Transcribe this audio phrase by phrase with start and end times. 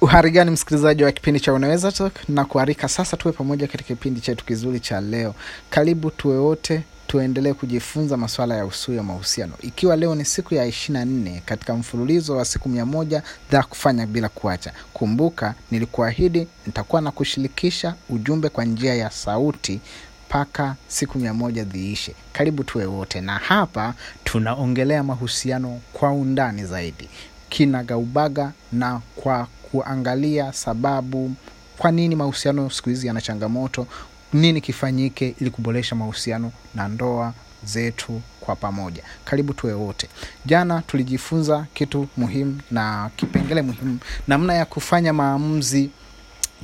[0.00, 2.28] uhari gani msikilizaji wa kipindi cha unaweza talk?
[2.28, 5.34] Na kuarika sasa tuwe pamoja katika kipindi chetu kizuri cha leo.
[5.70, 9.52] Karibu tuwe wote tuendelee kujifunza masuala ya usui ya mahusiano.
[9.62, 13.22] Ikiwa leo ni siku ya ishirina nne katika mfululizo wa siku mia moja
[13.52, 14.72] za kufanya bila kuacha.
[14.94, 19.80] Kumbuka nilikuahidi nitakuwa na kushirikisha ujumbe kwa njia ya sauti
[20.28, 22.14] mpaka siku mia moja ziishe.
[22.32, 23.20] Karibu tuwe wote.
[23.20, 23.94] Na hapa
[24.24, 27.08] tunaongelea mahusiano kwa undani zaidi.
[27.48, 31.34] Kinagaubaga na kwa kuangalia sababu
[31.78, 33.86] kwa nini mahusiano siku hizi yana changamoto
[34.32, 37.32] nini kifanyike ili kuboresha mahusiano na ndoa
[37.64, 39.02] zetu kwa pamoja.
[39.24, 40.08] Karibu tuwe wote.
[40.46, 45.90] Jana tulijifunza kitu muhimu na kipengele muhimu namna ya kufanya maamuzi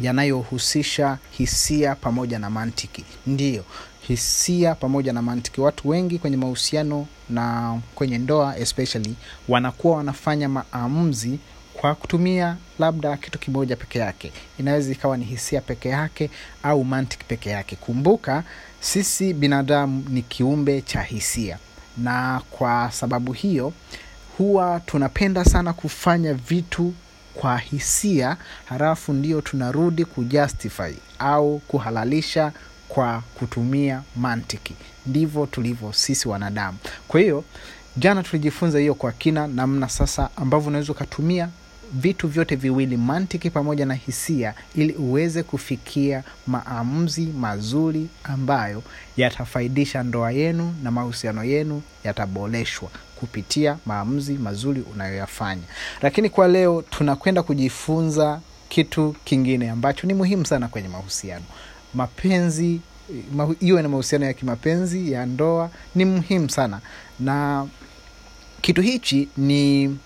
[0.01, 3.05] yanayohusisha hisia pamoja na mantiki.
[3.27, 3.65] Ndiyo
[4.01, 5.61] hisia pamoja na mantiki.
[5.61, 9.15] Watu wengi kwenye mahusiano na kwenye ndoa especially
[9.48, 11.39] wanakuwa wanafanya maamuzi
[11.84, 14.33] kwa kutumia labda kitu kimoja peke yake.
[14.59, 16.30] Inaweza ikawa ni hisia peke yake
[16.62, 17.77] au mantiki peke yake.
[17.77, 18.42] Kumbuka
[18.81, 21.59] sisi binadamu ni kiumbe cha hisia.
[21.98, 23.72] Na kwa sababu hiyo
[24.39, 26.94] huwa tunapenda sana kufanya vitu
[27.34, 32.53] kwa hisia halafu ndio tunarudi kujustify au kuhalalisha
[32.89, 34.75] kwa kutumia mantiki.
[35.06, 36.78] Ndivyo tulivyo sisi wanadamu.
[37.09, 37.44] Kwa hiyo
[37.97, 41.48] jana tulijifunza hiyo kwa kina namna sasa ambavyo unaweza ukatumia
[41.93, 48.83] vitu vyote viwili mantiki pamoja na hisia ili uweze kufikia maamuzi mazuri ambayo
[49.17, 55.62] yatafaidisha ndoa yenu na mahusiano yenu yataboreshwa kupitia maamuzi mazuri unayoyafanya.
[56.03, 61.45] Lakini kwa leo tunakwenda kujifunza kitu kingine ambacho ni muhimu sana kwenye mahusiano.
[61.95, 62.81] Mapenzi
[63.61, 66.81] iwe na mahusiano ya kimapenzi ya ndoa ni muhimu sana.
[67.21, 67.67] Na
[68.61, 69.97] kitu hichi ni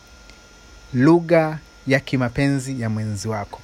[0.95, 3.61] lugha ya kimapenzi ya mwenzi wako.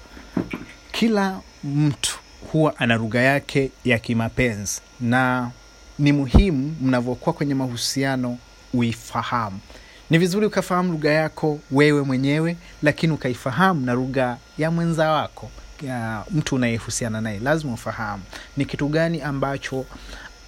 [0.92, 2.19] Kila mtu
[2.53, 5.50] huwa ana lugha yake ya kimapenzi na
[5.98, 8.39] ni muhimu mnavyokuwa kwenye mahusiano
[8.74, 9.61] uifahamu.
[10.11, 15.51] Ni vizuri ukafahamu lugha yako wewe mwenyewe lakini ukaifahamu na lugha ya mwenza wako
[15.83, 17.39] ya mtu unayehusiana naye.
[17.39, 18.23] Lazima ufahamu
[18.56, 19.85] ni kitu gani ambacho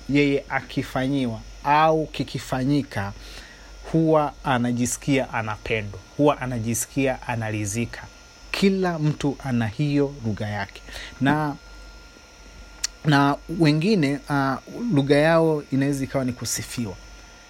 [0.09, 3.13] yeye akifanyiwa au kikifanyika
[3.93, 8.03] huwa anajisikia anapendwa huwa anajisikia analizika.
[8.51, 10.83] Kila mtu ana hiyo lugha yake.
[11.21, 11.57] Na
[13.05, 14.55] na wengine uh,
[14.93, 16.95] lugha yao inaweza ikawa ni kusifiwa.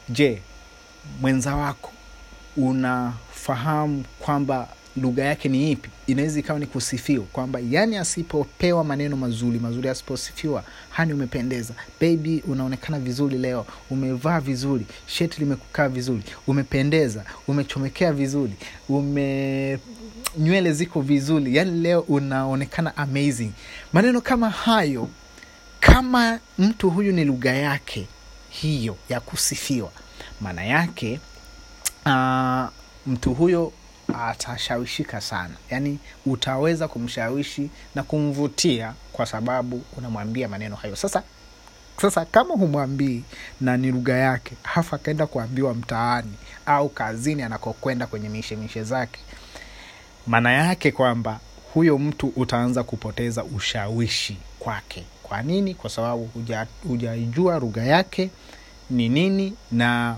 [0.09, 0.43] Je
[1.21, 1.93] mwenza wako
[2.57, 9.59] unafahamu kwamba lugha yake ni ipi inaweza ikawa ni kusifiwa kwamba yani asipopewa maneno mazuri
[9.59, 11.75] mazuri asiposifiwa hani umependeza.
[12.01, 18.53] Bebi unaonekana vizuri leo umevaa vizuri sheti limekukaa vizuri umependeza umechomekea vizuri
[18.89, 19.79] ume
[20.39, 23.51] nywele ziko vizuri yani leo unaonekana amazing.
[23.93, 25.09] Maneno kama hayo
[25.81, 28.07] kama mtu huyu ni lugha yake
[28.49, 29.91] hiyo ya kusifiwa
[30.41, 31.21] maana yake
[32.07, 32.65] uh,
[33.07, 33.73] mtu huyo
[34.15, 35.55] atashawishika sana.
[35.71, 40.97] Yaani utaweza kumshawishi na kumvutia kwa sababu unamwambia maneno hayo.
[40.97, 41.23] Sasa
[42.01, 43.23] sasa kama humwambii
[43.61, 46.33] na ni lugha yake hafu akaenda kuambiwa mtaani
[46.67, 49.21] au kazini anakokwenda kwenye mishemishe zake
[50.27, 51.41] maana yake kwamba
[51.75, 55.05] huyo mtu utaanza kupoteza ushawishi kwake.
[55.23, 55.75] Kwa nini?
[55.75, 56.31] Kwa sababu
[56.89, 58.31] hujaijua huja lugha yake
[58.91, 60.17] ni nini na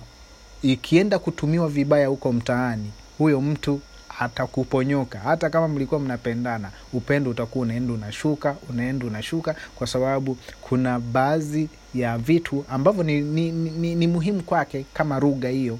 [0.63, 3.81] ikienda kutumiwa vibaya huko mtaani huyo mtu
[4.21, 5.19] atakuponyoka.
[5.19, 12.19] Hata kama mlikuwa mnapendana upendo utakuwa unaenda unashuka unaenda unashuka kwa sababu kuna baadhi ya
[12.19, 15.79] vitu ambavyo ni, ni, ni, ni muhimu kwake kama rugha hiyo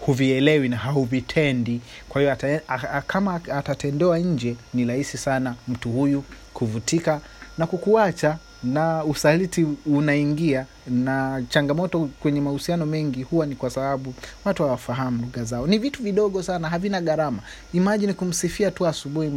[0.00, 1.80] huvielewi na hauvitendi.
[2.08, 2.60] Kwa hiyo
[3.06, 7.20] kama atatendewa nje ni rahisi sana mtu huyu kuvutika
[7.58, 14.62] na kukuacha na usaliti unaingia na changamoto kwenye mahusiano mengi huwa ni kwa sababu watu
[14.62, 15.66] hawafahamu lugha zao.
[15.66, 17.38] Ni vitu vidogo sana havina gharama.
[17.72, 19.28] Imajini kumsifia tu asubuhi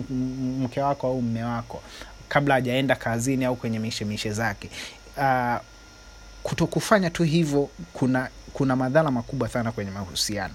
[0.59, 1.81] mke wako au mme wako
[2.29, 4.69] kabla hajaenda kazini au kwenye mishemishe zake.
[5.17, 5.55] Uh,
[6.43, 10.53] kutokufanya tu hivyo kuna kuna madhara makubwa sana kwenye mahusiano.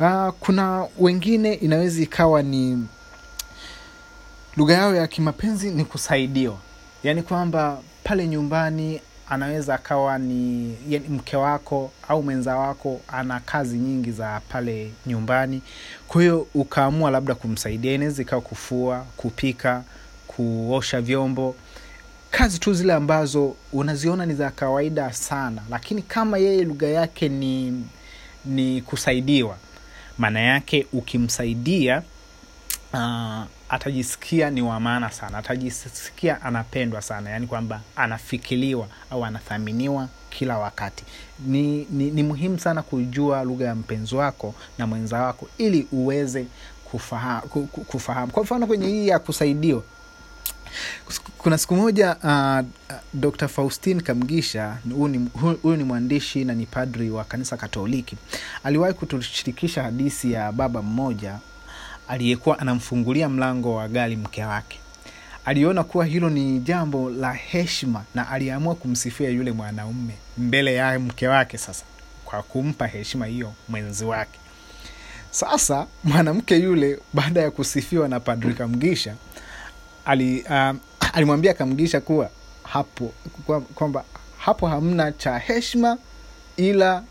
[0.00, 2.86] Uh, kuna wengine inaweza ikawa ni
[4.56, 6.56] lugha yao ya kimapenzi ni kusaidiwa.
[7.02, 10.74] Yaani kwamba pale nyumbani anaweza akawa ni
[11.08, 15.62] mke wako au mwenza wako ana kazi nyingi za pale nyumbani.
[16.08, 19.82] Kwa hiyo ukaamua labda kumsaidia inaweza ikawa kufua kupika
[20.26, 21.54] kuosha vyombo.
[22.30, 27.84] Kazi tu zile ambazo unaziona ni za kawaida sana lakini kama yeye lugha yake ni
[28.44, 29.56] ni kusaidiwa
[30.18, 32.02] maana yake ukimsaidia
[32.92, 35.38] uh, atajisikia ni wa maana sana.
[35.38, 37.30] Atajisikia anapendwa sana.
[37.30, 41.04] Yaani kwamba anafikiriwa au anathaminiwa kila wakati.
[41.46, 46.46] Ni, ni, ni muhimu sana kujua lugha ya mpenzi wako na mwenza wako ili uweze
[46.84, 48.32] kufahamu, kufahamu.
[48.32, 49.82] kwa mfano kwenye hii ya kusaidiwa
[51.38, 52.66] kuna siku moja uh,
[53.14, 58.16] dr faustin kamgisha huyu ni, ni mwandishi na ni padri wa kanisa katoliki
[58.64, 61.38] aliwahi kutushirikisha hadisi ya baba mmoja
[62.10, 64.78] aliyekuwa anamfungulia mlango wa gari mke wake.
[65.44, 71.28] Aliona kuwa hilo ni jambo la heshima na aliamua kumsifia yule mwanaume mbele ya mke
[71.28, 71.84] wake sasa
[72.24, 74.38] kwa kumpa heshima hiyo mwenzi wake.
[75.30, 79.14] Sasa mwanamke yule baada ya kusifiwa na padri kamgisha
[80.04, 80.78] ali, um,
[81.12, 82.30] alimwambia kamgisha kuwa
[82.62, 83.12] hapo
[83.74, 84.04] kwamba
[84.38, 85.98] hapo hamna cha heshima
[86.56, 87.02] ila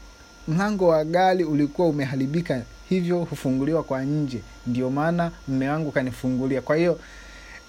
[0.48, 4.41] mlango wa gari ulikuwa umeharibika hivyo hufunguliwa kwa nje.
[4.68, 6.62] Ndio maana mme wangu kanifungulia.
[6.62, 7.00] Kwa hiyo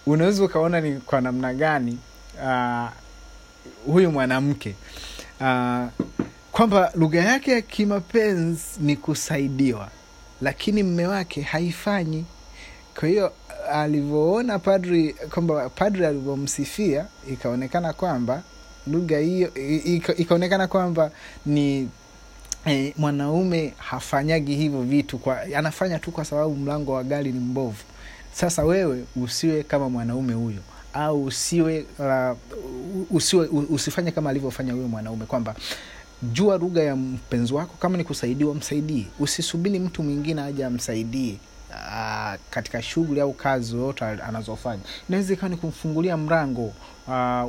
[0.07, 1.99] unaweza ukaona ni kwa namna gani
[2.45, 2.89] uh,
[3.87, 4.75] huyu mwanamke
[5.41, 5.87] uh,
[6.53, 9.89] kwamba lugha yake ya kimapenzi ni kusaidiwa
[10.43, 12.25] lakini mme wake haifanyi.
[13.01, 13.33] Kwa hiyo
[13.73, 18.43] alivyoona padri kwamba padri alivyomsifia ikaonekana kwamba
[18.87, 19.55] lugha hiyo
[20.17, 21.11] ikaonekana kwamba
[21.47, 21.89] ni
[22.67, 27.83] e, mwanaume hafanyagi hivyo vitu kwa anafanya tu kwa sababu mlango wa gari ni mbovu.
[28.33, 30.61] Sasa wewe usiwe kama mwanaume huyo
[30.93, 32.37] au usiwe, uh,
[33.11, 35.55] usiwe usifanye kama alivyofanya huyo mwanaume kwamba
[36.23, 39.07] jua lugha ya mpenzi wako kama ni kusaidiwa msaidie.
[39.19, 41.37] Usisubiri mtu mwingine aja amsaidie
[41.71, 44.83] uh, katika shughuli au kazi yoyote anazofanya.
[45.09, 46.73] Inaweza ikawa ni kumfungulia mrango uh,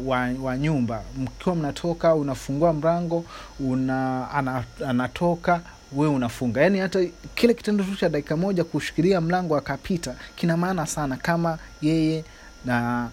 [0.07, 1.03] wa, wa nyumba.
[1.17, 3.25] Mkiwa mnatoka unafungua mrango
[3.59, 5.61] una, ana, anatoka
[5.95, 6.61] we unafunga.
[6.61, 11.57] Yaani hata kile kitendo tu cha dakika moja kushikilia mlango akapita kina maana sana kama
[11.81, 12.23] yeye
[12.65, 13.09] na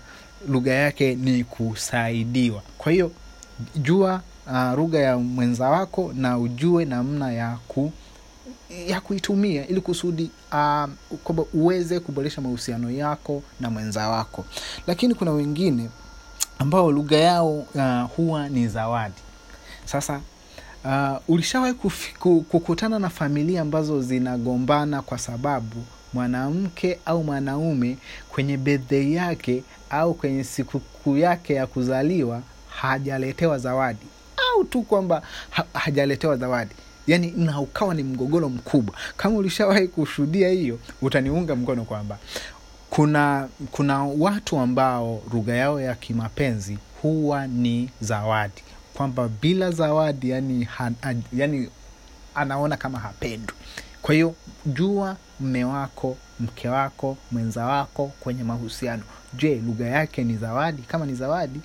[0.48, 2.62] lugha yake ni kusaidiwa.
[2.78, 3.12] Kwa hiyo
[3.76, 7.92] jua uh, lugha ya mwenza wako na ujue namna ya ku
[8.86, 10.88] ya kuitumia ili kusudi uh,
[11.54, 14.44] uweze kuboresha mahusiano yako na mwenza wako.
[14.86, 15.88] Lakini kuna wengine
[16.58, 19.14] ambao lugha yao uh, huwa ni zawadi.
[19.84, 20.20] Sasa
[20.84, 21.74] uh, ulishawahi
[22.48, 25.84] kukutana na familia ambazo zinagombana kwa sababu
[26.14, 27.98] mwanamke au mwanaume
[28.28, 34.06] kwenye bedhei yake au kwenye sikukuu yake ya kuzaliwa hajaletewa zawadi?
[34.52, 36.74] Au tu kwamba ha, hajaletewa zawadi
[37.08, 38.94] yani na ukawa ni mgogoro mkubwa.
[39.16, 42.18] Kama ulishawahi kushuhudia hiyo utaniunga mkono kwamba
[42.90, 48.62] kuna kuna watu ambao lugha yao ya kimapenzi huwa ni zawadi.
[48.94, 50.90] Kwamba bila zawadi yani, ha,
[51.32, 51.68] yani
[52.34, 53.54] anaona kama hapendwi
[54.02, 54.34] kwa hiyo
[54.66, 59.02] jua mme wako mke wako mwenza wako kwenye mahusiano.
[59.34, 60.82] Je lugha yake ni zawadi?
[60.82, 61.60] Kama ni zawadi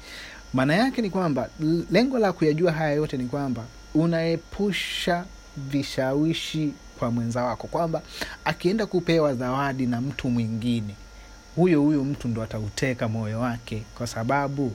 [0.53, 1.49] maana yake ni kwamba
[1.91, 3.63] lengo la kuyajua haya yote ni kwamba
[3.95, 5.25] unaepusha
[5.57, 8.01] vishawishi kwa mwenza wako kwamba
[8.45, 10.95] akienda kupewa zawadi na mtu mwingine
[11.55, 14.71] huyo huyo mtu ndo atauteka moyo wake kwa sababu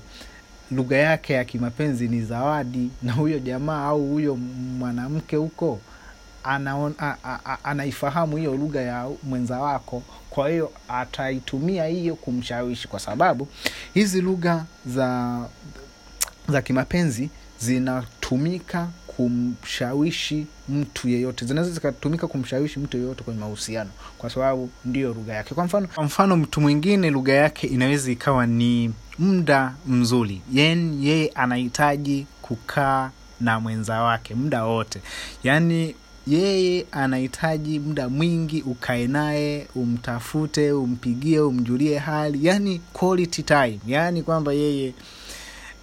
[0.70, 4.36] lugha yake ya kimapenzi ni zawadi na huyo jamaa au huyo
[4.78, 5.80] mwanamke huko
[7.64, 13.48] anaifahamu hiyo lugha ya mwenza wako kwa hiyo ataitumia hiyo kumshawishi kwa sababu
[13.94, 15.40] hizi lugha za
[16.48, 21.44] za kimapenzi zinatumika kumshawishi mtu yeyote.
[21.46, 25.54] Zinaweza zikatumika kumshawishi mtu yeyote kwenye mahusiano kwa sababu ndiyo lugha yake.
[25.54, 30.42] Kwa mfano kwa mfano mtu mwingine lugha yake inaweza ikawa ni muda mzuri.
[30.52, 33.10] Yani yeye anahitaji kukaa
[33.40, 35.00] na mwenza wake muda wote.
[35.44, 35.94] Yaani
[36.26, 42.46] yeye anahitaji muda mwingi ukae naye umtafute umpigie umjulie hali.
[42.46, 43.78] Yani quality time.
[43.86, 44.94] Yani kwamba yeye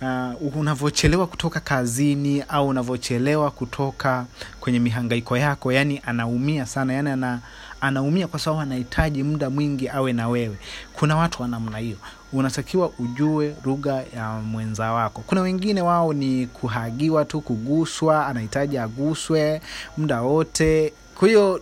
[0.02, 4.26] uh, unavyochelewa kutoka kazini au unavyochelewa kutoka
[4.60, 7.40] kwenye mihangaiko yako yani anaumia sana yani ana,
[7.82, 10.58] anaumia kwa sababu anahitaji muda mwingi awe na wewe.
[10.94, 11.98] Kuna watu wa namna hiyo.
[12.34, 15.24] Unatakiwa ujue lugha ya mwenza wako.
[15.28, 19.62] Kuna wengine wao ni kuhagiwa tu kuguswa anahitaji aguswe
[19.98, 20.94] muda wote.
[21.16, 21.62] Kwa hiyo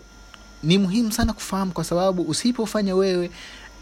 [0.63, 3.31] ni muhimu sana kufahamu kwa sababu usipofanya wewe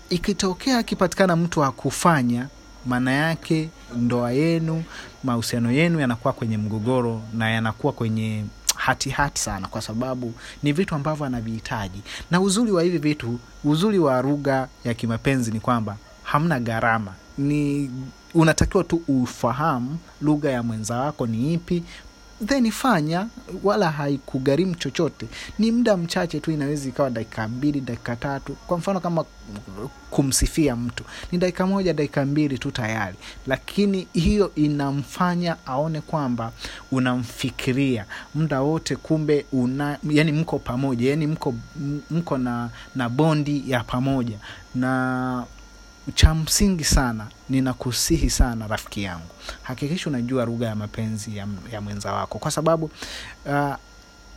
[0.09, 2.47] ikitokea akipatikana mtu akufanya
[2.85, 4.83] maana yake ndoa yenu
[5.23, 8.45] mahusiano yenu yanakuwa kwenye mgogoro na yanakuwa kwenye
[8.75, 10.33] hatihati hati sana kwa sababu
[10.63, 12.01] ni vitu ambavyo anavihitaji.
[12.31, 17.13] Na uzuri wa hivi vitu uzuri wa lugha ya kimapenzi ni kwamba hamna gharama.
[17.37, 17.91] Ni
[18.33, 21.83] unatakiwa tu ufahamu lugha ya mwenza wako ni ipi
[22.45, 23.27] then fanya
[23.63, 25.27] wala haikugharimu chochote.
[25.59, 28.53] Ni muda mchache tu inaweza ikawa dakika mbili dakika tatu.
[28.67, 29.25] Kwa mfano kama
[30.09, 33.15] kumsifia mtu ni dakika moja dakika mbili tu tayari.
[33.47, 36.51] Lakini hiyo inamfanya aone kwamba
[36.91, 38.05] unamfikiria
[38.35, 41.55] muda wote kumbe una yani mko pamoja yani mko,
[42.11, 44.37] mko na, na bondi ya pamoja.
[44.75, 45.45] Na
[46.15, 49.27] cha msingi sana ninakusihi sana rafiki yangu.
[49.63, 52.39] Hakikisha unajua lugha ya mapenzi ya, ya mwenza wako.
[52.39, 52.89] Kwa sababu
[53.45, 53.75] uh,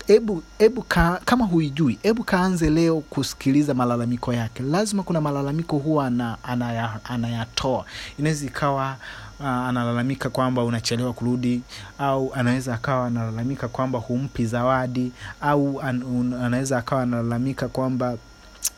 [0.08, 4.62] ebu, ebu ka, kama huijui hebu kaanze leo kusikiliza malalamiko yake.
[4.62, 7.84] Lazima kuna malalamiko huwa ana, anaya, anayatoa.
[8.18, 8.96] Inaweza ikawa
[9.40, 11.62] uh, analalamika kwamba unachelewa kurudi
[11.98, 18.16] au anaweza akawa analalamika kwamba humpi zawadi au an, un, anaweza akawa analalamika kwamba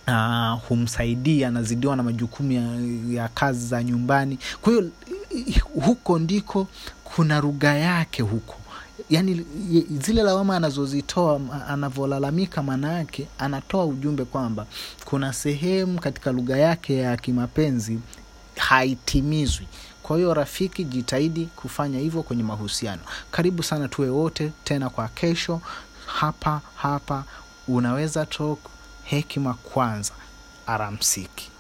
[0.09, 2.63] uh, humsaidia anazidiwa na majukumu ya,
[3.23, 4.39] ya kazi za nyumbani.
[4.63, 4.91] Kwa hiyo
[5.85, 6.67] huko ndiko
[7.05, 8.55] kuna lugha yake huko.
[9.11, 9.47] Yaani
[9.91, 14.67] zile lawama anazozitoa anavyolalamika maana yake anatoa ujumbe kwamba
[15.05, 17.99] kuna sehemu katika lugha yake ya kimapenzi
[18.57, 19.67] haitimizwi.
[20.03, 23.03] Kwa hiyo rafiki jitahidi kufanya hivyo kwenye mahusiano.
[23.31, 25.61] Karibu sana tuwe wote tena kwa kesho
[26.07, 27.25] hapa hapa
[27.69, 28.59] unaweza talk
[29.11, 30.13] hekima kwanza
[30.67, 31.51] aramsiki